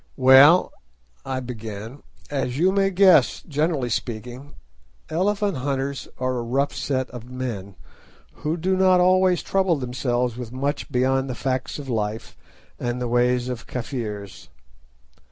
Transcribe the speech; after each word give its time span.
"Well," 0.17 0.71
I 1.25 1.41
began, 1.41 2.01
"as 2.31 2.57
you 2.57 2.71
may 2.71 2.89
guess, 2.89 3.43
generally 3.43 3.91
speaking, 3.91 4.55
elephant 5.11 5.57
hunters 5.57 6.07
are 6.17 6.39
a 6.39 6.41
rough 6.41 6.73
set 6.73 7.07
of 7.11 7.29
men, 7.29 7.75
who 8.37 8.57
do 8.57 8.75
not 8.75 8.97
trouble 9.43 9.75
themselves 9.75 10.37
with 10.37 10.51
much 10.51 10.91
beyond 10.91 11.29
the 11.29 11.35
facts 11.35 11.77
of 11.77 11.87
life 11.87 12.35
and 12.79 12.99
the 12.99 13.07
ways 13.07 13.47
of 13.47 13.67
Kafirs. 13.67 14.49